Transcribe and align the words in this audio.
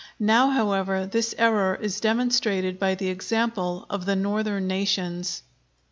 Now, 0.19 0.49
however, 0.49 1.05
this 1.05 1.35
error 1.37 1.75
is 1.79 1.99
demonstrated 1.99 2.79
by 2.79 2.95
the 2.95 3.09
example 3.09 3.85
of 3.87 4.07
the 4.07 4.15
northern 4.15 4.65
nations. 4.65 5.43